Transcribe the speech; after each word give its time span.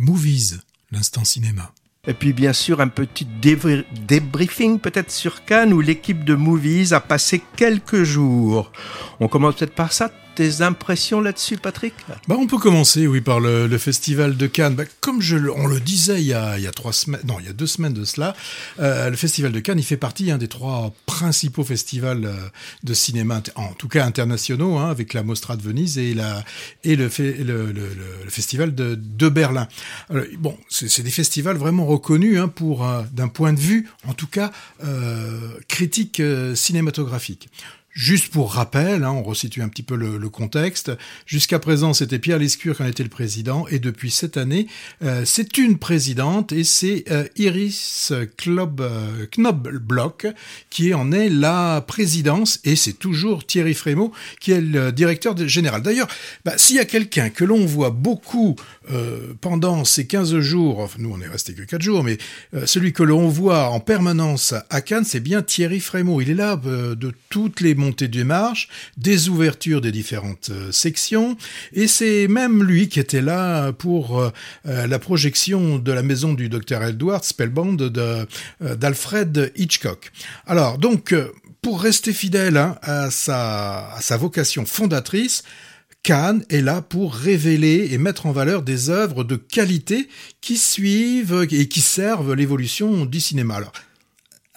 Movies, 0.00 0.60
l'instant 0.92 1.26
cinéma. 1.26 1.74
Et 2.06 2.14
puis 2.14 2.32
bien 2.32 2.54
sûr 2.54 2.80
un 2.80 2.88
petit 2.88 3.26
débriefing 3.26 4.78
peut-être 4.78 5.10
sur 5.10 5.44
Cannes 5.44 5.74
où 5.74 5.82
l'équipe 5.82 6.24
de 6.24 6.34
Movies 6.34 6.94
a 6.94 7.00
passé 7.00 7.42
quelques 7.54 8.04
jours. 8.04 8.72
On 9.20 9.28
commence 9.28 9.56
peut-être 9.56 9.74
par 9.74 9.92
ça 9.92 10.10
tes 10.34 10.62
impressions 10.62 11.20
là-dessus, 11.20 11.58
Patrick? 11.58 11.92
Bah, 12.26 12.36
On 12.38 12.46
peut 12.46 12.56
commencer, 12.56 13.06
oui, 13.06 13.20
par 13.20 13.40
le, 13.40 13.68
festival 13.76 14.38
de 14.38 14.46
Cannes. 14.46 14.74
Bah, 14.74 14.84
comme 15.00 15.20
je, 15.20 15.36
on 15.36 15.66
le 15.66 15.80
disait 15.80 16.22
il 16.22 16.28
y, 16.28 16.32
a, 16.32 16.56
il 16.56 16.64
y 16.64 16.66
a 16.66 16.72
trois 16.72 16.94
semaines, 16.94 17.20
non, 17.26 17.36
il 17.40 17.44
y 17.44 17.48
a 17.50 17.52
deux 17.52 17.66
semaines 17.66 17.92
de 17.92 18.06
cela, 18.06 18.34
euh, 18.78 19.10
le 19.10 19.16
festival 19.16 19.52
de 19.52 19.60
Cannes, 19.60 19.78
il 19.78 19.84
fait 19.84 19.98
partie 19.98 20.32
des 20.32 20.48
trois 20.48 20.94
principaux 21.20 21.64
festivals 21.64 22.24
euh, 22.24 22.34
de 22.82 22.94
cinéma, 22.94 23.42
en 23.54 23.74
tout 23.74 23.88
cas 23.88 24.06
internationaux, 24.06 24.78
hein, 24.78 24.88
avec 24.90 25.12
la 25.12 25.22
Mostra 25.22 25.54
de 25.58 25.62
Venise 25.62 25.98
et, 25.98 26.14
le, 26.14 27.08
festival 28.28 28.74
de, 28.74 29.28
Berlin. 29.28 29.68
Bon, 30.38 30.56
c'est 30.70 31.02
des 31.02 31.10
festivals 31.10 31.58
vraiment 31.58 31.84
reconnus 31.84 32.38
hein, 32.38 32.48
pour, 32.48 32.86
euh, 32.86 33.02
d'un 33.12 33.28
point 33.28 33.52
de 33.52 33.60
vue, 33.60 33.88
en 34.06 34.14
tout 34.14 34.28
cas, 34.28 34.50
critique 35.68 36.22
cinématographique. 36.54 37.50
Juste 37.92 38.28
pour 38.28 38.52
rappel, 38.52 39.02
hein, 39.02 39.10
on 39.10 39.24
resitue 39.24 39.62
un 39.62 39.68
petit 39.68 39.82
peu 39.82 39.96
le, 39.96 40.20
contexte. 40.28 40.92
Jusqu'à 41.26 41.58
présent, 41.58 41.92
c'était 41.92 42.20
Pierre 42.20 42.38
Lescure 42.38 42.76
qui 42.76 42.82
en 42.84 42.86
était 42.86 43.02
le 43.02 43.08
président, 43.08 43.66
et 43.66 43.80
depuis 43.80 44.12
cette 44.12 44.36
année, 44.36 44.68
euh, 45.02 45.24
c'est 45.24 45.58
une 45.58 45.76
présidente, 45.76 46.52
et 46.52 46.62
c'est 46.62 47.04
euh, 47.10 47.24
Iris 47.34 48.12
Klob, 48.36 48.80
euh, 48.80 49.26
Knobloch 49.36 50.28
qui 50.70 50.94
en 50.94 51.10
est 51.10 51.28
la 51.28 51.84
présidence, 51.84 52.60
et 52.62 52.76
c'est 52.76 52.92
toujours 52.92 53.44
Thierry 53.44 53.74
Frémaux 53.74 54.12
qui 54.38 54.52
est 54.52 54.60
le 54.60 54.92
directeur 54.92 55.36
général. 55.48 55.82
D'ailleurs, 55.82 56.08
bah, 56.44 56.56
s'il 56.58 56.76
y 56.76 56.80
a 56.80 56.84
quelqu'un 56.84 57.28
que 57.28 57.44
l'on 57.44 57.66
voit 57.66 57.90
beaucoup 57.90 58.54
pendant 59.40 59.84
ces 59.84 60.06
15 60.06 60.38
jours, 60.40 60.90
nous 60.98 61.12
on 61.12 61.20
est 61.20 61.28
resté 61.28 61.54
que 61.54 61.62
4 61.62 61.80
jours, 61.80 62.02
mais 62.02 62.18
celui 62.66 62.92
que 62.92 63.04
l'on 63.04 63.28
voit 63.28 63.68
en 63.68 63.78
permanence 63.78 64.52
à 64.68 64.80
Cannes, 64.80 65.04
c'est 65.04 65.20
bien 65.20 65.42
Thierry 65.42 65.78
Frémaux. 65.78 66.20
Il 66.20 66.30
est 66.30 66.34
là 66.34 66.56
de 66.56 67.12
toutes 67.28 67.60
les 67.60 67.74
montée 67.80 68.06
des 68.06 68.24
marches, 68.24 68.68
des 68.96 69.28
ouvertures 69.28 69.80
des 69.80 69.90
différentes 69.90 70.50
euh, 70.50 70.70
sections, 70.70 71.36
et 71.72 71.88
c'est 71.88 72.28
même 72.28 72.62
lui 72.62 72.88
qui 72.88 73.00
était 73.00 73.22
là 73.22 73.72
pour 73.72 74.20
euh, 74.20 74.30
euh, 74.66 74.86
la 74.86 74.98
projection 74.98 75.78
de 75.78 75.92
la 75.92 76.02
maison 76.02 76.34
du 76.34 76.48
docteur 76.48 76.84
Edward 76.84 77.24
Spellbound 77.24 77.82
d'Alfred 78.60 79.52
Hitchcock. 79.56 80.12
Alors 80.46 80.78
donc, 80.78 81.14
pour 81.62 81.80
rester 81.82 82.12
fidèle 82.12 82.56
hein, 82.56 82.76
à, 82.82 83.10
sa, 83.10 83.92
à 83.92 84.00
sa 84.00 84.16
vocation 84.16 84.64
fondatrice, 84.66 85.42
Cannes 86.02 86.44
est 86.48 86.62
là 86.62 86.80
pour 86.80 87.14
révéler 87.14 87.88
et 87.90 87.98
mettre 87.98 88.24
en 88.26 88.32
valeur 88.32 88.62
des 88.62 88.88
œuvres 88.88 89.22
de 89.24 89.36
qualité 89.36 90.08
qui 90.40 90.56
suivent 90.56 91.46
et 91.50 91.68
qui 91.68 91.80
servent 91.80 92.34
l'évolution 92.34 93.04
du 93.04 93.20
cinéma. 93.20 93.60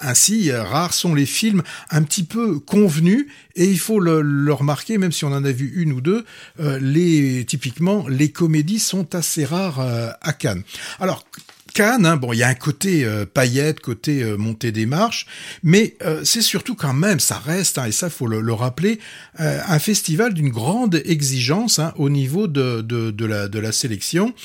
Ainsi, 0.03 0.51
rares 0.51 0.93
sont 0.93 1.15
les 1.15 1.25
films 1.25 1.63
un 1.89 2.03
petit 2.03 2.23
peu 2.23 2.59
convenus, 2.59 3.27
et 3.55 3.65
il 3.65 3.79
faut 3.79 3.99
le, 3.99 4.53
remarquer, 4.53 4.97
même 4.97 5.11
si 5.11 5.25
on 5.25 5.31
en 5.31 5.43
a 5.43 5.51
vu 5.51 5.71
une 5.75 5.93
ou 5.93 6.01
deux, 6.01 6.25
euh, 6.59 6.79
les, 6.81 7.45
typiquement, 7.45 8.07
les 8.07 8.31
comédies 8.31 8.79
sont 8.79 9.15
assez 9.15 9.45
rares 9.45 9.79
euh, 9.79 10.09
à 10.21 10.33
Cannes. 10.33 10.63
Alors, 10.99 11.25
Cannes, 11.73 12.05
hein, 12.05 12.17
bon, 12.17 12.33
il 12.33 12.37
y 12.37 12.43
a 12.43 12.47
un 12.47 12.55
côté 12.55 13.03
euh, 13.03 13.25
paillette, 13.25 13.79
côté 13.79 14.23
montée 14.37 14.71
des 14.71 14.85
marches, 14.85 15.25
mais 15.63 15.97
c'est 16.23 16.43
surtout 16.43 16.75
quand 16.75 16.93
même, 16.93 17.19
ça 17.19 17.39
reste, 17.39 17.79
hein, 17.79 17.85
et 17.85 17.91
ça 17.91 18.11
faut 18.11 18.27
le, 18.27 18.53
rappeler, 18.53 18.99
un 19.39 19.79
festival 19.79 20.35
d'une 20.35 20.49
grande 20.49 21.01
exigence 21.05 21.79
hein, 21.79 21.93
au 21.95 22.09
niveau 22.09 22.47
de, 22.47 22.85
la, 23.25 23.47
de 23.47 23.59
la 23.59 23.71
sélection, 23.71 24.35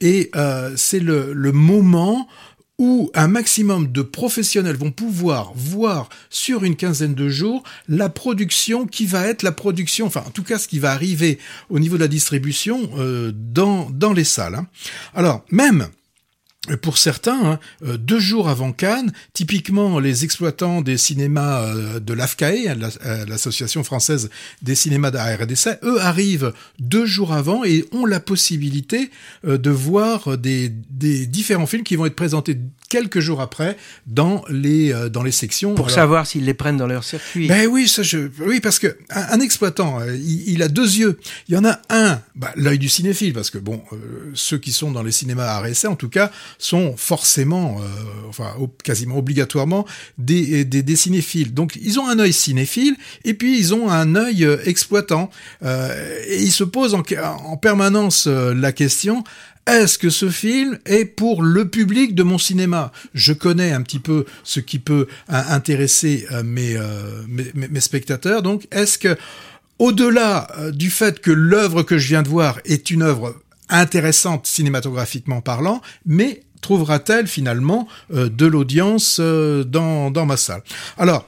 et 0.00 0.30
c'est 0.76 1.00
le, 1.00 1.34
le 1.34 1.52
moment 1.52 2.26
où 2.78 3.10
un 3.14 3.26
maximum 3.26 3.90
de 3.90 4.02
professionnels 4.02 4.76
vont 4.76 4.92
pouvoir 4.92 5.52
voir 5.54 6.08
sur 6.30 6.64
une 6.64 6.76
quinzaine 6.76 7.14
de 7.14 7.28
jours 7.28 7.64
la 7.88 8.08
production 8.08 8.86
qui 8.86 9.06
va 9.06 9.26
être 9.26 9.42
la 9.42 9.52
production, 9.52 10.06
enfin 10.06 10.22
en 10.26 10.30
tout 10.30 10.44
cas 10.44 10.58
ce 10.58 10.68
qui 10.68 10.78
va 10.78 10.92
arriver 10.92 11.38
au 11.70 11.80
niveau 11.80 11.96
de 11.96 12.02
la 12.02 12.08
distribution 12.08 12.88
euh, 12.96 13.32
dans, 13.34 13.90
dans 13.90 14.12
les 14.12 14.24
salles. 14.24 14.54
Hein. 14.54 14.66
Alors 15.14 15.44
même 15.50 15.88
pour 16.76 16.98
certains, 16.98 17.52
hein, 17.52 17.58
euh, 17.84 17.96
deux 17.96 18.18
jours 18.18 18.48
avant 18.48 18.72
Cannes, 18.72 19.12
typiquement 19.32 19.98
les 19.98 20.24
exploitants 20.24 20.82
des 20.82 20.96
cinémas 20.96 21.62
euh, 21.62 22.00
de 22.00 22.12
l'AFCAE, 22.12 22.68
hein, 22.68 22.76
euh, 23.06 23.24
l'Association 23.26 23.84
française 23.84 24.30
des 24.62 24.74
cinémas 24.74 25.10
d'ARDC, 25.10 25.78
eux 25.82 26.00
arrivent 26.00 26.52
deux 26.78 27.06
jours 27.06 27.32
avant 27.32 27.64
et 27.64 27.84
ont 27.92 28.06
la 28.06 28.20
possibilité 28.20 29.10
de 29.44 29.70
voir 29.70 30.36
des, 30.38 30.68
des 30.68 31.26
différents 31.26 31.66
films 31.66 31.84
qui 31.84 31.96
vont 31.96 32.06
être 32.06 32.16
présentés 32.16 32.58
quelques 32.88 33.20
jours 33.20 33.40
après 33.40 33.76
dans 34.06 34.44
les 34.48 34.92
dans 35.10 35.22
les 35.22 35.32
sections. 35.32 35.74
Pour 35.74 35.90
savoir 35.90 36.26
s'ils 36.26 36.44
les 36.44 36.54
prennent 36.54 36.76
dans 36.76 36.86
leur 36.86 37.04
circuit. 37.04 37.46
Ben 37.48 37.66
oui, 37.66 37.88
ça 37.88 38.02
je 38.02 38.30
oui 38.40 38.60
parce 38.60 38.78
que 38.78 38.96
un, 39.10 39.40
exploitant, 39.40 40.00
il, 40.04 40.62
a 40.62 40.68
deux 40.68 40.96
yeux. 40.96 41.18
Il 41.48 41.54
y 41.54 41.58
en 41.58 41.64
a 41.64 41.80
un, 41.90 42.20
bah, 42.34 42.52
l'œil 42.56 42.78
du 42.78 42.88
cinéphile 42.88 43.32
parce 43.32 43.50
que 43.50 43.58
bon, 43.58 43.82
euh, 43.92 44.30
ceux 44.34 44.58
qui 44.58 44.72
sont 44.72 44.90
dans 44.90 45.02
les 45.02 45.12
cinémas 45.12 45.46
à 45.46 45.62
en 45.86 45.96
tout 45.96 46.08
cas 46.08 46.30
sont 46.58 46.96
forcément, 46.96 47.80
enfin 48.28 48.54
quasiment 48.82 49.18
obligatoirement 49.18 49.86
des, 50.18 50.64
des, 50.64 50.82
des 50.82 50.96
cinéphiles. 50.96 51.54
Donc 51.54 51.78
ils 51.80 52.00
ont 52.00 52.08
un 52.08 52.18
œil 52.18 52.32
cinéphile 52.32 52.96
et 53.24 53.34
puis 53.34 53.58
ils 53.58 53.74
ont 53.74 53.90
un 53.90 54.16
œil 54.16 54.46
exploitant 54.64 55.30
et 55.64 56.42
ils 56.42 56.52
se 56.52 56.64
posent 56.64 56.94
en, 56.94 57.02
en 57.44 57.56
permanence 57.56 58.26
la 58.26 58.72
question 58.72 59.24
est-ce 59.68 59.98
que 59.98 60.08
ce 60.08 60.30
film 60.30 60.78
est 60.86 61.04
pour 61.04 61.42
le 61.42 61.68
public 61.68 62.14
de 62.14 62.22
mon 62.22 62.38
cinéma? 62.38 62.90
Je 63.12 63.34
connais 63.34 63.72
un 63.72 63.82
petit 63.82 63.98
peu 63.98 64.24
ce 64.42 64.60
qui 64.60 64.78
peut 64.78 65.06
euh, 65.30 65.42
intéresser 65.48 66.26
euh, 66.32 66.42
euh, 66.42 67.22
mes, 67.28 67.68
mes, 67.68 67.80
spectateurs. 67.80 68.40
Donc, 68.40 68.66
est-ce 68.70 68.96
que, 68.96 69.14
au-delà 69.78 70.48
du 70.72 70.90
fait 70.90 71.20
que 71.20 71.30
l'œuvre 71.30 71.82
que 71.82 71.98
je 71.98 72.08
viens 72.08 72.22
de 72.22 72.28
voir 72.28 72.60
est 72.64 72.90
une 72.90 73.02
œuvre 73.02 73.36
intéressante 73.68 74.46
cinématographiquement 74.46 75.40
parlant, 75.40 75.80
mais 76.06 76.42
trouvera-t-elle 76.60 77.26
finalement 77.26 77.86
de 78.10 78.46
l'audience 78.46 79.20
dans, 79.20 80.10
dans 80.10 80.26
ma 80.26 80.36
salle? 80.36 80.62
Alors, 80.96 81.24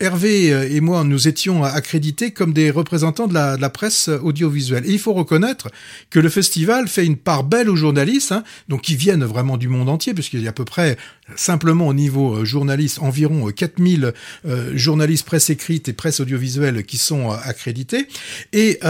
Hervé 0.00 0.52
euh, 0.52 0.68
et 0.70 0.80
moi, 0.80 1.04
nous 1.04 1.28
étions 1.28 1.62
accrédités 1.62 2.30
comme 2.30 2.54
des 2.54 2.70
représentants 2.70 3.26
de 3.26 3.34
la, 3.34 3.70
presse 3.70 4.08
audiovisuelle. 4.08 4.84
Et 4.86 4.92
il 4.92 4.98
faut 4.98 5.12
reconnaître 5.12 5.68
que 6.08 6.18
le 6.18 6.28
festival 6.28 6.88
fait 6.88 7.04
une 7.04 7.16
part 7.16 7.44
belle 7.44 7.68
aux 7.68 7.76
journalistes, 7.76 8.32
hein, 8.32 8.42
donc 8.68 8.80
qui 8.80 8.96
viennent 8.96 9.24
vraiment 9.24 9.58
du 9.58 9.68
monde 9.68 9.88
entier, 9.88 10.14
puisqu'il 10.14 10.42
y 10.42 10.46
a 10.46 10.50
à 10.50 10.54
peu 10.54 10.64
près, 10.64 10.96
simplement 11.36 11.86
au 11.86 11.94
niveau 11.94 12.34
euh, 12.34 12.44
journaliste, 12.44 12.98
environ 13.00 13.50
4000 13.50 14.12
euh, 14.46 14.72
journalistes 14.74 15.26
presse 15.26 15.50
écrite 15.50 15.88
et 15.88 15.92
presse 15.92 16.20
audiovisuelle 16.20 16.82
qui 16.84 16.96
sont 16.96 17.30
accrédités. 17.30 18.08
Et 18.52 18.80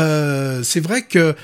c'est 0.63 0.81
vrai 0.81 1.03
que 1.03 1.35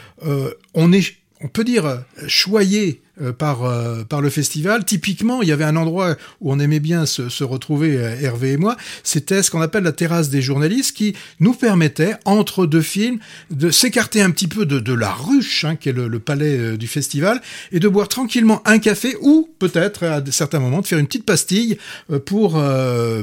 on 0.74 0.92
est 0.92 1.16
on 1.40 1.48
peut 1.48 1.64
dire 1.64 2.02
choyé 2.26 3.02
euh, 3.22 3.32
par 3.32 3.64
euh, 3.64 4.04
par 4.04 4.20
le 4.20 4.28
festival. 4.28 4.84
Typiquement, 4.84 5.40
il 5.40 5.48
y 5.48 5.52
avait 5.52 5.64
un 5.64 5.76
endroit 5.76 6.16
où 6.42 6.52
on 6.52 6.58
aimait 6.58 6.80
bien 6.80 7.06
se, 7.06 7.30
se 7.30 7.44
retrouver 7.44 7.96
euh, 7.96 8.14
Hervé 8.20 8.52
et 8.52 8.56
moi. 8.58 8.76
C'était 9.04 9.42
ce 9.42 9.50
qu'on 9.50 9.62
appelle 9.62 9.84
la 9.84 9.92
terrasse 9.92 10.28
des 10.28 10.42
journalistes, 10.42 10.94
qui 10.94 11.16
nous 11.40 11.54
permettait 11.54 12.16
entre 12.26 12.66
deux 12.66 12.82
films 12.82 13.18
de 13.50 13.70
s'écarter 13.70 14.20
un 14.20 14.30
petit 14.30 14.48
peu 14.48 14.66
de, 14.66 14.80
de 14.80 14.92
la 14.92 15.10
ruche, 15.12 15.64
hein, 15.64 15.76
qui 15.76 15.88
est 15.88 15.92
le, 15.92 16.08
le 16.08 16.18
palais 16.18 16.76
du 16.76 16.86
festival, 16.86 17.40
et 17.72 17.80
de 17.80 17.88
boire 17.88 18.08
tranquillement 18.08 18.60
un 18.66 18.78
café 18.78 19.16
ou 19.22 19.48
peut-être 19.58 20.04
à 20.04 20.22
certains 20.30 20.60
moments 20.60 20.82
de 20.82 20.86
faire 20.86 20.98
une 20.98 21.06
petite 21.06 21.24
pastille 21.24 21.78
pour 22.26 22.62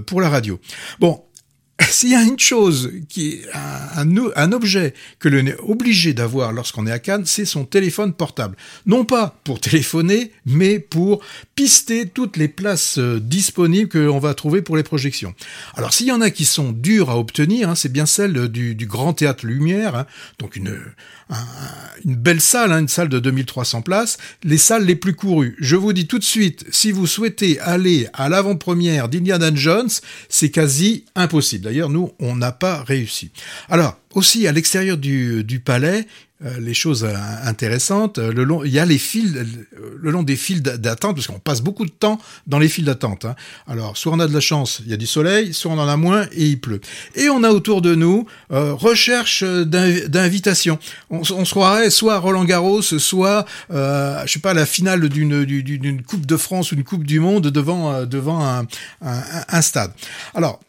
pour 0.07 0.21
la 0.21 0.29
radio. 0.29 0.59
Bon, 0.99 1.21
s'il 1.93 2.09
y 2.09 2.15
a 2.15 2.23
une 2.23 2.39
chose 2.39 2.91
qui 3.09 3.41
un, 3.95 4.51
objet 4.51 4.93
que 5.19 5.29
l'on 5.29 5.45
est 5.45 5.57
obligé 5.59 6.13
d'avoir 6.13 6.51
lorsqu'on 6.51 6.87
est 6.87 6.91
à 6.91 6.99
Cannes, 6.99 7.25
c'est 7.25 7.45
son 7.45 7.65
téléphone 7.65 8.13
portable. 8.13 8.55
Non 8.85 9.05
pas 9.05 9.39
pour 9.43 9.59
téléphoner, 9.59 10.31
mais 10.45 10.79
pour 10.79 11.21
pister 11.55 12.07
toutes 12.07 12.37
les 12.37 12.47
places 12.47 12.97
euh, 12.97 13.19
disponibles 13.19 13.89
que 13.89 13.97
l'on 13.97 14.19
va 14.19 14.33
trouver 14.33 14.61
pour 14.61 14.77
les 14.77 14.83
projections. 14.83 15.33
Alors 15.75 15.93
s'il 15.93 16.07
y 16.07 16.11
en 16.11 16.21
a 16.21 16.29
qui 16.29 16.45
sont 16.45 16.71
dures 16.71 17.09
à 17.09 17.17
obtenir, 17.17 17.69
hein, 17.69 17.75
c'est 17.75 17.91
bien 17.91 18.05
celle 18.05 18.47
du, 18.47 18.75
Grand 18.83 19.13
Théâtre 19.13 19.45
Lumière, 19.45 19.95
hein, 19.95 20.05
donc 20.39 20.55
une, 20.55 20.77
une 22.05 22.15
belle 22.15 22.41
salle, 22.41 22.71
hein, 22.71 22.79
une 22.79 22.87
salle 22.87 23.09
de 23.09 23.19
2300 23.19 23.81
places, 23.81 24.17
les 24.43 24.57
salles 24.57 24.85
les 24.85 24.95
plus 24.95 25.13
courues. 25.13 25.55
Je 25.59 25.75
vous 25.75 25.93
dis 25.93 26.07
tout 26.07 26.19
de 26.19 26.23
suite, 26.23 26.65
si 26.71 26.91
vous 26.91 27.07
souhaitez 27.07 27.59
aller 27.59 28.07
à 28.13 28.29
l'avant-première 28.29 29.09
d'Indiana 29.09 29.51
Jones, 29.53 29.89
c'est 30.29 30.49
quasi 30.49 31.05
impossible. 31.15 31.65
D'ailleurs, 31.65 31.82
nous, 31.89 32.13
on 32.19 32.35
n'a 32.35 32.51
pas 32.51 32.83
réussi. 32.83 33.31
Alors, 33.69 33.97
aussi, 34.13 34.47
à 34.47 34.51
l'extérieur 34.51 34.97
du, 34.97 35.61
palais, 35.63 36.05
les 36.59 36.73
choses 36.73 37.07
intéressantes. 37.43 38.19
Le 38.19 38.43
long, 38.43 38.63
il 38.63 38.71
y 38.71 38.79
a 38.79 38.85
les 38.85 38.97
fils, 38.97 39.33
le 39.33 40.11
long 40.11 40.23
des 40.23 40.35
files 40.35 40.61
d'attente, 40.61 41.15
parce 41.15 41.27
qu'on 41.27 41.39
passe 41.39 41.61
beaucoup 41.61 41.85
de 41.85 41.91
temps 41.91 42.19
dans 42.47 42.59
les 42.59 42.67
files 42.67 42.85
d'attente. 42.85 43.25
Hein. 43.25 43.35
Alors, 43.65 43.97
soit 43.97 44.11
on 44.11 44.19
a 44.19 44.27
de 44.27 44.33
la 44.33 44.39
chance, 44.39 44.81
il 44.85 44.91
y 44.91 44.93
a 44.93 44.97
du 44.97 45.07
soleil, 45.07 45.53
soit 45.53 45.71
on 45.71 45.79
en 45.79 45.87
a 45.87 45.97
moins 45.97 46.27
et 46.33 46.45
il 46.45 46.59
pleut. 46.59 46.81
Et 47.15 47.29
on 47.29 47.43
a 47.43 47.49
autour 47.49 47.81
de 47.81 47.95
nous 47.95 48.27
recherche 48.49 49.43
d'invitation. 49.43 50.77
On, 51.09 51.23
se 51.23 51.51
croirait 51.51 51.89
soit 51.89 52.15
à 52.15 52.19
Roland 52.19 52.45
Garros, 52.45 52.81
soit, 52.81 53.45
je 53.69 54.23
sais 54.27 54.39
pas, 54.39 54.53
la 54.53 54.65
finale 54.65 55.07
d'une 55.09 56.03
Coupe 56.03 56.25
de 56.25 56.37
France 56.37 56.71
ou 56.71 56.75
une 56.75 56.83
Coupe 56.83 57.05
du 57.05 57.19
Monde 57.19 57.47
devant 57.47 58.05
devant 58.05 58.45
un, 58.45 58.67
un 59.01 59.61
stade. 59.61 59.91
Alors, 60.35 60.59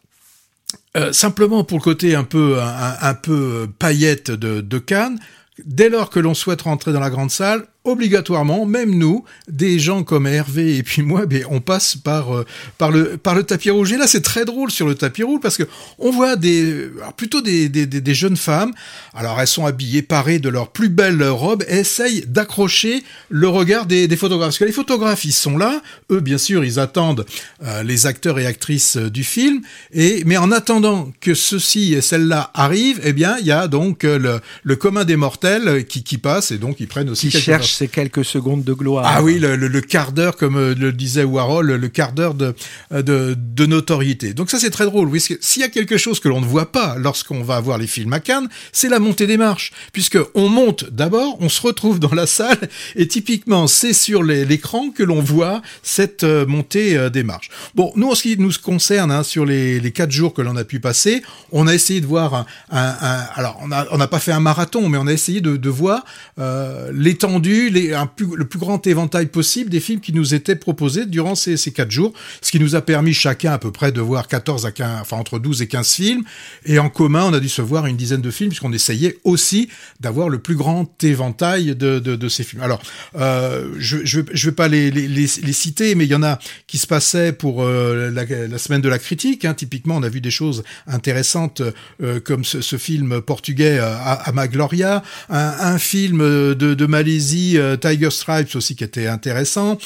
euh, 0.95 1.11
simplement 1.13 1.63
pour 1.63 1.77
le 1.77 1.83
côté 1.83 2.15
un 2.15 2.23
peu 2.23 2.59
un, 2.61 3.13
peu 3.13 3.67
paillette 3.79 4.31
de, 4.31 4.61
de 4.61 4.77
Cannes, 4.79 5.19
dès 5.63 5.89
lors 5.89 6.09
que 6.09 6.19
l'on 6.19 6.33
souhaite 6.33 6.63
rentrer 6.63 6.93
dans 6.93 6.99
la 6.99 7.09
grande 7.09 7.31
salle, 7.31 7.65
obligatoirement, 7.85 8.65
même 8.65 8.93
nous, 8.95 9.23
des 9.47 9.79
gens 9.79 10.03
comme 10.03 10.27
Hervé 10.27 10.77
et 10.77 10.83
puis 10.83 11.01
moi, 11.01 11.25
ben, 11.25 11.45
on 11.49 11.61
passe 11.61 11.95
par 11.95 12.35
euh, 12.35 12.45
par 12.77 12.91
le 12.91 13.17
par 13.17 13.35
le 13.35 13.43
tapis 13.43 13.69
rouge. 13.69 13.93
Et 13.93 13.97
là, 13.97 14.07
c'est 14.07 14.21
très 14.21 14.43
drôle 14.43 14.71
sur 14.71 14.87
le 14.87 14.95
tapis 14.95 15.23
rouge 15.23 15.39
parce 15.41 15.57
que 15.57 15.63
on 15.99 16.11
voit 16.11 16.35
des 16.35 16.89
plutôt 17.15 17.41
des, 17.41 17.69
des, 17.69 17.85
des, 17.85 18.13
jeunes 18.13 18.37
femmes. 18.37 18.73
Alors 19.13 19.39
elles 19.39 19.47
sont 19.47 19.65
habillées, 19.65 20.01
parées 20.01 20.39
de 20.39 20.49
leurs 20.49 20.71
plus 20.71 20.89
belles 20.89 21.23
robes, 21.23 21.63
et 21.67 21.79
essayent 21.79 22.25
d'accrocher 22.27 23.03
le 23.29 23.47
regard 23.47 23.85
des, 23.85 24.07
des 24.07 24.17
photographes. 24.17 24.49
Parce 24.49 24.59
que 24.59 24.65
les 24.65 24.71
photographes, 24.71 25.25
ils 25.25 25.33
sont 25.33 25.57
là. 25.57 25.81
Eux, 26.11 26.19
bien 26.19 26.37
sûr, 26.37 26.65
ils 26.65 26.79
attendent 26.79 27.25
euh, 27.63 27.83
les 27.83 28.05
acteurs 28.05 28.39
et 28.39 28.45
actrices 28.45 28.97
euh, 28.97 29.09
du 29.09 29.23
film. 29.23 29.61
Et 29.93 30.23
mais 30.25 30.37
en 30.37 30.51
attendant 30.51 31.11
que 31.21 31.33
ceux-ci 31.33 31.93
et 31.93 32.01
celles-là 32.01 32.51
arrivent, 32.53 33.01
eh 33.03 33.13
bien, 33.13 33.37
il 33.39 33.45
y 33.45 33.51
a 33.51 33.67
donc 33.67 34.03
le, 34.03 34.39
le 34.63 34.75
commun 34.75 35.05
des 35.05 35.15
mortels 35.15 35.85
qui, 35.85 36.03
qui 36.03 36.17
passe 36.17 36.51
et 36.51 36.57
donc 36.57 36.79
ils 36.79 36.87
prennent 36.87 37.09
aussi 37.09 37.29
qui 37.29 37.41
quelques 37.41 37.74
ces 37.75 37.87
quelques 37.87 38.25
secondes 38.25 38.63
de 38.63 38.73
gloire. 38.73 39.05
Ah 39.07 39.21
oui, 39.23 39.39
le, 39.39 39.81
quart 39.81 40.11
d'heure, 40.11 40.35
comme 40.35 40.57
euh, 40.57 40.75
le 40.75 40.91
disait 40.91 41.23
Warhol, 41.23 41.73
le 41.73 41.87
quart 41.89 42.13
d'heure 42.13 42.33
de, 42.33 42.55
de, 42.91 43.65
notoriété. 43.65 44.33
Donc 44.33 44.49
ça, 44.49 44.59
c'est 44.59 44.69
très 44.69 44.85
drôle. 44.85 45.09
S'il 45.19 45.61
y 45.61 45.65
a 45.65 45.69
quelque 45.69 45.97
chose 45.97 46.19
que 46.19 46.27
l'on 46.27 46.41
ne 46.41 46.45
voit 46.45 46.71
pas 46.71 46.95
lorsqu'on 46.97 47.43
va 47.43 47.59
voir 47.59 47.77
les 47.77 47.87
films 47.87 48.13
à 48.13 48.19
Cannes, 48.19 48.47
c'est 48.71 48.89
la 48.89 48.99
montée 48.99 49.27
des 49.27 49.37
marches. 49.37 49.71
Puisque 49.91 50.17
on 50.33 50.49
monte 50.49 50.89
d'abord, 50.91 51.37
on 51.39 51.49
se 51.49 51.61
retrouve 51.61 51.99
dans 51.99 52.13
la 52.13 52.27
salle, 52.27 52.69
et 52.95 53.07
typiquement, 53.07 53.67
c'est 53.67 53.93
sur 53.93 54.23
l'écran 54.23 54.89
que 54.89 55.03
l'on 55.03 55.21
voit 55.21 55.61
cette 55.83 56.23
euh, 56.23 56.45
montée 56.45 56.97
euh, 56.97 57.09
des 57.09 57.23
marches. 57.23 57.49
Bon, 57.75 57.91
nous, 57.95 58.09
en 58.09 58.15
ce 58.15 58.23
qui 58.23 58.37
nous 58.37 58.51
concerne, 58.63 59.11
hein, 59.11 59.23
sur 59.23 59.45
les, 59.45 59.81
quatre 59.93 60.11
jours 60.11 60.33
que 60.33 60.41
l'on 60.41 60.55
a 60.55 60.63
pu 60.63 60.79
passer, 60.79 61.21
on 61.51 61.67
a 61.67 61.73
essayé 61.73 62.01
de 62.01 62.05
voir 62.05 62.45
un... 62.71 62.95
alors, 63.35 63.59
on 63.61 63.97
n'a 63.97 64.07
pas 64.07 64.19
fait 64.19 64.31
un 64.31 64.39
marathon, 64.39 64.89
mais 64.89 64.97
on 64.97 65.07
a 65.07 65.13
essayé 65.13 65.41
de, 65.41 65.69
voir 65.69 66.05
euh, 66.39 66.91
l'étendue 66.93 67.64
le 67.69 68.43
plus 68.43 68.59
grand 68.59 68.85
éventail 68.87 69.27
possible 69.27 69.69
des 69.69 69.79
films 69.79 69.99
qui 69.99 70.13
nous 70.13 70.33
étaient 70.33 70.55
proposés 70.55 71.05
durant 71.05 71.35
ces, 71.35 71.57
ces 71.57 71.71
quatre 71.71 71.91
jours, 71.91 72.13
ce 72.41 72.51
qui 72.51 72.59
nous 72.59 72.75
a 72.75 72.81
permis 72.81 73.13
chacun 73.13 73.53
à 73.53 73.57
peu 73.57 73.71
près 73.71 73.91
de 73.91 74.01
voir 74.01 74.27
14 74.27 74.65
à 74.65 74.71
15, 74.71 75.01
enfin 75.01 75.17
entre 75.17 75.39
12 75.39 75.61
et 75.61 75.67
15 75.67 75.93
films, 75.93 76.23
et 76.65 76.79
en 76.79 76.89
commun 76.89 77.25
on 77.25 77.33
a 77.33 77.39
dû 77.39 77.49
se 77.49 77.61
voir 77.61 77.85
une 77.85 77.97
dizaine 77.97 78.21
de 78.21 78.31
films 78.31 78.49
puisqu'on 78.49 78.73
essayait 78.73 79.17
aussi 79.23 79.69
d'avoir 79.99 80.29
le 80.29 80.39
plus 80.39 80.55
grand 80.55 81.03
éventail 81.03 81.75
de, 81.75 82.27
ces 82.29 82.43
films. 82.43 82.63
Alors, 82.63 82.81
euh, 83.15 83.69
je, 83.77 83.97
je, 84.03 84.21
je 84.31 84.49
vais 84.49 84.55
pas 84.55 84.67
les, 84.67 85.27
citer, 85.53 85.95
mais 85.95 86.05
il 86.05 86.11
y 86.11 86.15
en 86.15 86.23
a 86.23 86.39
qui 86.67 86.77
se 86.77 86.87
passaient 86.87 87.31
pour 87.31 87.63
euh, 87.63 88.11
la, 88.11 88.57
semaine 88.57 88.81
de 88.81 88.89
la 88.89 88.99
critique. 88.99 89.45
Hein. 89.45 89.53
Typiquement, 89.53 89.95
on 89.97 90.03
a 90.03 90.09
vu 90.09 90.21
des 90.21 90.31
choses 90.31 90.63
intéressantes 90.87 91.61
euh, 92.01 92.19
comme 92.19 92.43
ce, 92.43 92.75
film 92.77 93.21
portugais 93.21 93.77
euh, 93.79 93.95
à, 93.95 94.31
Magloria, 94.33 95.03
un, 95.29 95.77
film 95.77 96.19
de 96.19 96.85
Malaisie 96.85 97.54
euh, 97.57 97.77
Tiger 97.77 98.09
Stripes 98.09 98.55
aussi 98.55 98.75
qui 98.75 98.83
était 98.83 99.07
intéressant. 99.07 99.77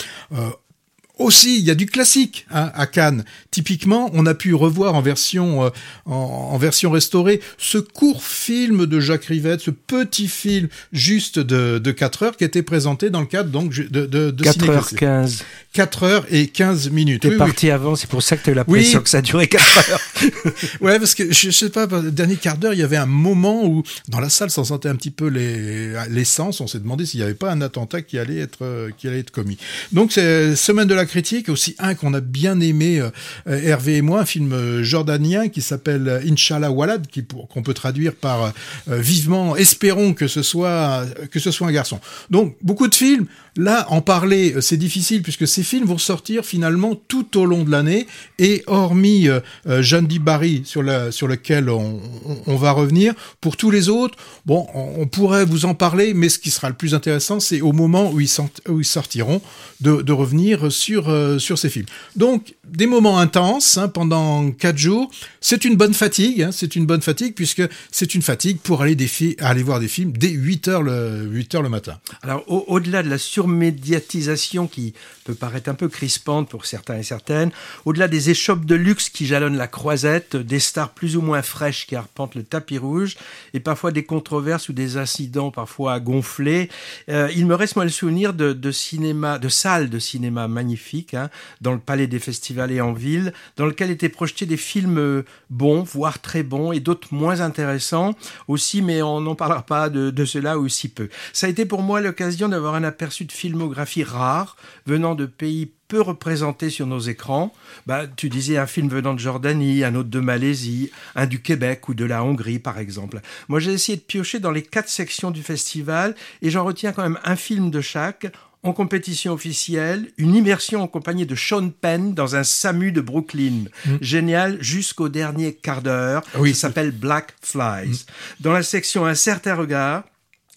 Euh, 1.20 1.24
aussi, 1.24 1.60
il 1.60 1.66
y 1.66 1.72
a 1.72 1.76
du 1.76 1.86
classique 1.86 2.46
hein, 2.52 2.72
à 2.74 2.88
Cannes. 2.88 3.24
Typiquement, 3.52 4.10
on 4.14 4.26
a 4.26 4.34
pu 4.34 4.54
revoir 4.54 4.96
en 4.96 5.02
version 5.02 5.66
euh, 5.66 5.70
en, 6.06 6.58
version 6.58 6.92
restaurée 6.92 7.42
ce 7.58 7.78
court 7.78 8.24
film 8.24 8.86
de 8.86 9.00
Jacques 9.00 9.26
Rivette, 9.26 9.62
ce 9.62 9.72
petit 9.72 10.28
film 10.28 10.68
juste 10.92 11.40
de, 11.40 11.80
de 11.80 11.92
4 11.92 12.24
heures 12.24 12.38
qui 12.38 12.44
était 12.44 12.64
présenté 12.64 13.10
dans 13.10 13.22
le 13.22 13.26
cadre 13.26 13.50
donc 13.50 13.74
de, 13.74 14.06
de, 14.06 14.32
de 14.32 14.44
4h15. 14.44 15.42
4 15.74 16.04
heures 16.04 16.26
et 16.32 16.48
15 16.48 16.90
minutes. 16.90 17.22
T'es 17.22 17.38
parti 17.38 17.70
avant, 17.70 17.96
c'est 17.96 18.10
pour 18.10 18.24
ça 18.24 18.36
que 18.36 18.44
tu 18.44 18.50
as 18.50 18.54
eu 18.54 18.56
l'impression 18.56 19.02
que 19.02 19.10
ça 19.10 19.22
durait 19.22 19.48
4 19.48 19.92
heures. 19.92 20.02
ouais, 20.82 21.00
parce 21.00 21.16
que 21.16 21.32
je, 21.32 21.52
sais 21.52 21.70
pas, 21.70 21.86
le 21.86 22.12
dernier 22.12 22.36
quart 22.36 22.58
d'heure, 22.58 22.74
il 22.74 22.80
y 22.80 22.84
avait 22.84 22.98
un 22.98 23.06
moment 23.06 23.66
où 23.66 23.84
dans 24.08 24.20
la 24.20 24.30
salle, 24.30 24.50
ça 24.50 24.64
sentait 24.64 24.90
un 24.90 24.96
petit 24.96 25.12
peu 25.12 25.28
l'essence. 25.28 26.62
on 26.62 26.68
s'est 26.68 26.80
demandé 26.80 27.06
s'il 27.06 27.20
n'y 27.20 27.24
avait 27.24 27.36
pas 27.36 27.52
un 27.52 27.62
attentat 27.62 28.02
qui 28.02 28.18
allait 28.18 28.40
être 28.40 28.90
qui 28.98 29.08
allait 29.08 29.20
être 29.20 29.32
commis. 29.32 29.58
Donc 29.92 30.12
c'est 30.12 30.56
semaine 30.56 30.88
de 30.88 30.96
la 30.96 31.06
critique, 31.10 31.50
aussi 31.50 31.76
un 31.80 31.96
qu'on 31.96 32.14
a 32.14 32.22
bien 32.22 32.60
aimé, 32.62 33.00
euh, 33.00 33.10
Hervé 33.46 33.98
et 33.98 34.02
moi, 34.02 34.22
un 34.22 34.26
film 34.26 34.54
euh, 34.54 34.84
jordanien 34.84 35.50
qui 35.50 35.62
s'appelle 35.62 36.22
Inch'Allah 36.26 36.72
Walad, 36.72 37.08
qu'on 37.50 37.64
peut 37.64 37.74
traduire 37.74 38.14
par 38.14 38.54
euh, 38.90 38.98
vivement, 38.98 39.56
espérons 39.56 40.14
que 40.14 40.28
ce 40.28 40.42
soit 40.42 41.06
que 41.32 41.40
ce 41.40 41.52
soit 41.52 41.68
un 41.68 41.72
garçon. 41.72 42.00
Donc 42.30 42.56
beaucoup 42.62 42.88
de 42.88 42.96
films. 42.96 43.26
Là, 43.56 43.88
en 43.90 44.00
parler, 44.00 44.56
c'est 44.62 44.78
difficile 44.78 45.22
puisque 45.22 45.46
ces 45.46 45.64
films 45.64 45.86
vont 45.86 45.98
sortir 45.98 46.46
finalement 46.46 46.96
tout 46.96 47.38
au 47.38 47.46
long 47.46 47.64
de 47.64 47.72
l'année 47.72 48.08
et 48.38 48.64
hormis 48.68 49.28
euh, 49.28 49.42
Jeanne 49.82 50.08
Barry 50.08 50.62
sur, 50.64 50.84
sur 51.12 51.28
lequel 51.28 51.70
on, 51.70 52.00
on, 52.46 52.56
va 52.56 52.72
revenir, 52.72 53.14
pour 53.42 53.58
tous 53.58 53.70
les 53.70 53.90
autres, 53.90 54.18
bon, 54.46 54.66
on, 54.74 55.08
pourrait 55.08 55.44
vous 55.44 55.66
en 55.66 55.74
parler, 55.74 56.14
mais 56.14 56.30
ce 56.30 56.40
qui 56.40 56.52
sera 56.52 56.70
le 56.70 56.76
plus 56.76 56.94
intéressant, 56.94 57.42
c'est 57.42 57.60
au 57.60 57.74
moment 57.74 58.12
où 58.12 58.22
ils, 58.22 58.30
où 58.70 58.80
ils 58.80 58.86
sortiront 58.86 59.42
de 59.82 60.12
revenir 60.14 60.72
sur 60.72 60.99
euh, 61.08 61.40
sur, 61.40 61.58
ces 61.58 61.70
films. 61.70 61.86
Donc, 62.16 62.56
des 62.68 62.88
moments 62.88 63.20
intenses 63.20 63.78
hein, 63.78 63.88
pendant 63.88 64.52
quatre 64.52 64.78
jours. 64.78 65.10
C'est 65.42 65.66
une 65.66 65.76
bonne 65.76 65.94
fatigue, 65.94 66.42
hein, 66.42 66.52
c'est 66.52 66.76
une 66.76 66.86
bonne 66.86 67.02
fatigue 67.02 67.34
puisque 67.34 67.64
c'est 67.92 68.16
une 68.16 68.22
fatigue 68.22 68.60
pour 68.60 68.82
aller, 68.82 68.96
des 68.96 69.10
aller 69.40 69.64
voir 69.64 69.80
des 69.80 69.88
films 69.88 70.12
dès 70.12 70.30
8 70.30 70.68
heures 70.68 70.84
le, 70.84 71.28
8 71.32 71.56
heures 71.56 71.62
le 71.62 71.70
matin. 71.70 72.00
Alors, 72.22 72.44
au-delà 72.48 73.04
de 73.04 73.10
la 73.10 73.18
surmédiatisation 73.18 74.68
qui 74.68 74.94
peut 75.24 75.34
paraître 75.34 75.70
un 75.70 75.76
peu 75.76 75.88
crispante 75.88 76.50
pour 76.50 76.66
certains 76.66 76.98
et 76.98 77.04
certaines, 77.04 77.52
au-delà 77.86 78.08
des 78.08 78.30
échoppes 78.30 78.66
de 78.66 78.76
luxe 78.76 79.10
qui 79.10 79.26
jalonnent 79.26 79.58
la 79.58 79.68
croisette, 79.68 80.36
des 80.36 80.60
stars 80.60 80.90
plus 80.90 81.16
ou 81.16 81.22
moins 81.22 81.42
fraîches 81.42 81.88
qui 81.88 81.96
arpentent 81.96 82.36
le 82.36 82.44
tapis 82.44 82.78
rouge, 82.78 83.16
et 83.54 83.60
parfois 83.60 83.92
des 83.92 84.04
controverses 84.04 84.70
ou 84.70 84.74
des 84.74 84.98
incidents 84.98 85.52
parfois 85.52 86.00
gonflés, 86.00 86.70
euh, 87.10 87.30
il 87.36 87.46
me 87.46 87.56
reste 87.56 87.76
moi 87.76 87.86
le 87.86 87.92
souvenir 87.92 88.34
de, 88.34 88.54
de 88.54 88.72
cinéma, 88.72 89.40
de 89.40 89.50
salles 89.50 89.90
de 89.90 90.00
cinéma 90.00 90.48
magnifiques 90.48 90.89
Hein, 91.14 91.30
dans 91.62 91.74
le 91.74 91.80
palais 91.80 92.08
des 92.08 92.20
festivals 92.20 92.72
et 92.72 92.82
en 92.82 92.94
ville, 92.94 93.34
dans 93.58 93.66
lequel 93.66 93.92
étaient 93.92 94.10
projetés 94.10 94.46
des 94.46 94.58
films 94.58 94.98
euh, 94.98 95.24
bons, 95.50 95.84
voire 95.84 96.20
très 96.20 96.44
bons, 96.44 96.72
et 96.72 96.80
d'autres 96.80 97.10
moins 97.12 97.42
intéressants 97.42 98.16
aussi, 98.48 98.82
mais 98.82 99.02
on 99.02 99.22
n'en 99.22 99.36
parlera 99.36 99.66
pas 99.66 99.90
de, 99.90 100.26
cela 100.26 100.58
aussi 100.58 100.90
peu. 100.90 101.10
Ça 101.34 101.48
a 101.48 101.50
été 101.50 101.66
pour 101.66 101.82
moi 101.82 102.02
l'occasion 102.02 102.50
d'avoir 102.50 102.76
un 102.76 102.84
aperçu 102.84 103.26
de 103.26 103.32
filmographie 103.32 104.04
rare, 104.04 104.58
venant 104.86 105.16
de 105.16 105.26
pays 105.26 105.72
peu 105.88 106.02
représentés 106.02 106.70
sur 106.70 106.86
nos 106.86 107.00
écrans. 107.00 107.52
Bah, 107.88 108.06
tu 108.08 108.30
disais 108.30 108.58
un 108.58 108.68
film 108.68 108.90
venant 108.90 109.16
de 109.16 109.20
Jordanie, 109.20 109.84
un 109.84 109.96
autre 109.96 110.10
de 110.10 110.20
Malaisie, 110.20 110.92
un 111.16 111.26
du 111.26 111.42
Québec 111.42 111.90
ou 111.90 111.96
de 111.96 112.06
la 112.06 112.24
Hongrie, 112.24 112.60
par 112.60 112.78
exemple. 112.78 113.22
Moi, 113.48 113.60
j'ai 113.60 113.74
essayé 113.74 113.98
de 113.98 114.04
piocher 114.04 114.40
dans 114.40 114.52
les 114.52 114.62
quatre 114.62 114.90
sections 114.90 115.32
du 115.32 115.42
festival 115.42 116.16
et 116.44 116.52
j'en 116.52 116.64
retiens 116.64 116.92
quand 116.92 117.02
même 117.02 117.20
un 117.24 117.36
film 117.36 117.72
de 117.72 117.82
chaque 117.82 118.32
en 118.64 118.74
compétition 118.74 119.34
officielle, 119.34 120.12
une 120.18 120.36
immersion 120.36 120.84
accompagnée 120.84 121.26
de 121.26 121.36
Sean 121.36 121.70
Penn 121.70 122.14
dans 122.14 122.36
un 122.36 122.44
SAMU 122.44 122.92
de 122.92 123.02
Brooklyn. 123.02 123.66
Mm. 123.86 123.96
Génial 124.02 124.58
jusqu'au 124.62 125.10
dernier 125.10 125.54
quart 125.54 125.82
d'heure. 125.82 126.24
Oui. 126.38 126.54
Ça 126.54 126.68
s'appelle 126.68 126.92
Black 126.92 127.34
Flies. 127.42 127.90
Mm. 127.90 128.42
Dans 128.42 128.54
la 128.54 128.64
section 128.64 129.06
Un 129.06 129.16
certain 129.16 129.56
regard, 129.56 130.04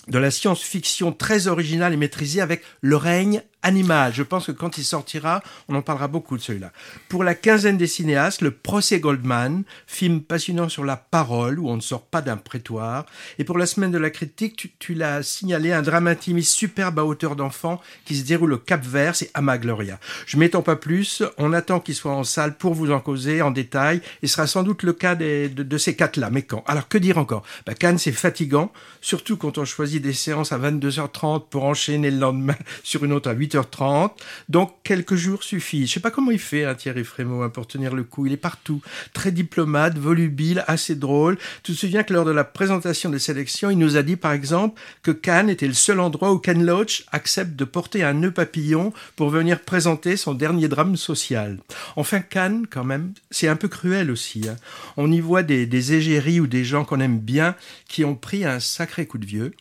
de 0.09 0.19
la 0.19 0.31
science-fiction 0.31 1.13
très 1.13 1.47
originale 1.47 1.93
et 1.93 1.97
maîtrisée 1.97 2.41
avec 2.41 2.63
Le 2.81 2.97
règne 2.97 3.43
Animal. 3.63 4.13
Je 4.15 4.23
pense 4.23 4.47
que 4.47 4.53
quand 4.53 4.79
il 4.79 4.85
sortira, 4.85 5.43
on 5.69 5.75
en 5.75 5.83
parlera 5.83 6.09
beaucoup 6.09 6.37
de 6.37 6.43
celui-là. 6.43 6.73
Pour 7.09 7.23
la 7.23 7.35
quinzaine 7.35 7.77
des 7.77 7.87
cinéastes, 7.87 8.41
le 8.41 8.51
procès 8.51 8.99
Goldman, 8.99 9.63
film 9.87 10.21
passionnant 10.21 10.69
sur 10.69 10.85
la 10.85 10.97
parole 10.97 11.59
où 11.59 11.69
on 11.69 11.77
ne 11.77 11.81
sort 11.81 12.03
pas 12.03 12.23
d'un 12.23 12.37
prétoire. 12.37 13.07
Et 13.39 13.45
pour 13.45 13.59
la 13.59 13.67
semaine 13.67 13.93
de 13.93 13.99
la 13.99 14.11
critique, 14.11 14.75
tu, 14.79 14.95
l'as 14.95 15.23
signalé, 15.23 15.73
un 15.73 15.83
drame 15.83 16.09
intimiste 16.09 16.55
superbe 16.55 16.99
à 16.99 17.05
hauteur 17.05 17.37
d'enfant 17.37 17.81
qui 18.05 18.17
se 18.17 18.25
déroule 18.25 18.55
au 18.55 18.59
Cap 18.59 18.85
Vert, 18.85 19.15
c'est 19.15 19.31
Ama 19.35 19.59
Gloria. 19.59 19.99
Je 20.27 20.37
m'étends 20.37 20.63
pas 20.63 20.77
plus, 20.77 21.23
on 21.39 21.53
attend 21.53 21.81
qu'il 21.81 21.95
soit 21.95 22.13
en 22.13 22.25
salle 22.25 22.57
pour 22.57 22.75
vous 22.75 22.91
en 22.91 23.01
causer 23.01 23.43
en 23.43 23.51
détail 23.51 24.01
et 24.23 24.27
sera 24.27 24.47
sans 24.47 24.63
doute 24.63 24.83
le 24.83 24.93
cas 24.93 25.15
de, 25.15 25.79
ces 25.79 25.95
quatre-là. 25.95 26.31
Mais 26.31 26.43
quand? 26.43 26.65
Alors 26.67 26.89
que 26.89 26.99
dire 26.99 27.19
encore? 27.19 27.45
Bah, 27.67 27.75
Cannes, 27.75 27.99
c'est 27.99 28.13
fatigant, 28.13 28.73
surtout 29.01 29.37
quand 29.37 29.59
on 29.59 29.65
choisit 29.65 30.03
des 30.03 30.13
séances 30.13 30.53
à 30.53 30.59
22h30 30.59 31.49
pour 31.49 31.65
enchaîner 31.65 32.11
le 32.11 32.19
lendemain 32.19 32.57
sur 32.83 33.05
une 33.05 33.13
autre 33.13 33.31
à 33.31 33.33
8 33.33 33.52
18h30. 33.53 34.11
Donc 34.49 34.75
quelques 34.85 35.15
jours 35.15 35.43
suffisent. 35.43 35.89
Je 35.89 35.95
sais 35.95 36.01
pas 36.01 36.11
comment 36.11 36.31
il 36.31 36.39
fait, 36.39 36.65
hein, 36.65 36.75
Thierry 36.75 37.05
Frémaux, 37.05 37.43
hein, 37.43 37.49
pour 37.49 37.67
tenir 37.67 37.95
le 37.95 38.05
coup. 38.05 38.27
Il 38.27 38.33
est 38.33 38.37
partout. 38.37 38.81
Très 39.13 39.31
diplomate, 39.33 39.99
volubile, 39.99 40.65
assez 40.67 40.95
drôle. 40.95 41.39
Tu 41.63 41.73
te 41.73 41.79
souviens 41.79 42.03
que 42.03 42.13
lors 42.13 42.25
de 42.25 42.31
la 42.31 42.45
présentation 42.45 43.11
des 43.11 43.19
sélections, 43.19 43.71
il 43.71 43.79
nous 43.79 43.97
a 43.97 44.03
dit 44.03 44.17
par 44.17 44.33
exemple 44.33 44.81
que 45.03 45.11
Cannes 45.11 45.51
était 45.51 45.67
le 45.67 45.75
seul 45.75 46.01
endroit 46.01 46.33
où 46.33 46.39
Ken 46.39 46.65
Loach 46.65 47.05
accepte 47.13 47.57
de 47.57 47.65
porter 47.65 48.03
un 48.03 48.15
nœud 48.15 48.33
papillon 48.33 48.93
pour 49.17 49.31
venir 49.31 49.61
présenter 49.61 50.17
son 50.17 50.35
dernier 50.35 50.69
drame 50.69 50.97
social. 50.97 51.59
Enfin, 51.97 52.21
Cannes, 52.21 52.67
quand 52.71 52.85
même, 52.85 53.13
c'est 53.31 53.49
un 53.49 53.57
peu 53.57 53.69
cruel 53.69 54.11
aussi. 54.11 54.49
Hein. 54.49 54.57
On 54.97 55.11
y 55.11 55.21
voit 55.21 55.43
des, 55.43 55.67
des 55.67 55.95
égéries 55.95 56.41
ou 56.41 56.47
des 56.47 56.65
gens 56.65 56.85
qu'on 56.85 57.01
aime 57.01 57.19
bien 57.19 57.55
qui 57.89 58.05
ont 58.05 58.15
pris 58.15 58.45
un 58.45 58.61
sacré 58.61 59.07
coup 59.07 59.19
de 59.19 59.27
vieux. 59.27 59.53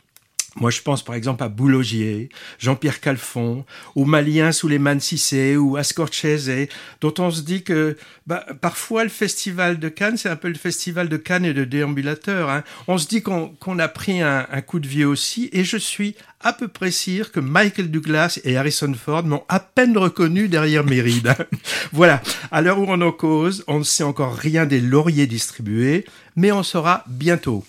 Moi, 0.57 0.69
je 0.69 0.81
pense 0.81 1.01
par 1.01 1.15
exemple 1.15 1.43
à 1.43 1.47
Boulogier, 1.47 2.27
Jean-Pierre 2.59 2.99
Calfon, 2.99 3.63
ou 3.95 4.03
Malien 4.03 4.51
Souleymane 4.51 4.99
Cissé, 4.99 5.55
ou 5.55 5.77
à 5.77 5.81
dont 6.99 7.13
on 7.19 7.31
se 7.31 7.41
dit 7.41 7.63
que 7.63 7.95
bah, 8.27 8.45
parfois 8.59 9.03
le 9.03 9.09
festival 9.09 9.79
de 9.79 9.87
Cannes, 9.87 10.17
c'est 10.17 10.29
un 10.29 10.35
peu 10.35 10.49
le 10.49 10.55
festival 10.55 11.07
de 11.07 11.15
Cannes 11.15 11.45
et 11.45 11.53
de 11.53 11.63
déambulateurs. 11.63 12.49
Hein. 12.49 12.63
On 12.87 12.97
se 12.97 13.07
dit 13.07 13.21
qu'on 13.21 13.79
a 13.79 13.87
pris 13.87 14.21
un, 14.21 14.45
un, 14.51 14.61
coup 14.61 14.79
de 14.79 14.87
vieux 14.87 15.07
aussi, 15.07 15.49
et 15.53 15.63
je 15.63 15.77
suis 15.77 16.15
à 16.41 16.51
peu 16.51 16.67
près 16.67 16.91
sûr 16.91 17.31
que 17.31 17.39
Michael 17.39 17.89
Douglas 17.89 18.39
et 18.43 18.57
Harrison 18.57 18.93
Ford 18.93 19.23
m'ont 19.23 19.43
à 19.47 19.61
peine 19.61 19.97
reconnu 19.97 20.49
derrière 20.49 20.83
mes 20.83 21.01
rides. 21.01 21.33
voilà, 21.93 22.21
à 22.51 22.61
l'heure 22.61 22.79
où 22.79 22.85
on 22.89 22.99
en 22.99 23.13
cause, 23.13 23.63
on 23.67 23.79
ne 23.79 23.83
sait 23.83 24.03
encore 24.03 24.35
rien 24.35 24.65
des 24.65 24.81
lauriers 24.81 25.27
distribués, 25.27 26.03
mais 26.35 26.51
on 26.51 26.63
saura 26.63 27.05
bientôt. 27.07 27.63